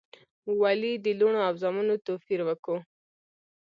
ولي 0.61 0.93
د 1.05 1.07
لوڼو 1.19 1.39
او 1.47 1.53
زامنو 1.61 1.95
توپیر 2.05 2.39
وکو؟ 2.47 2.75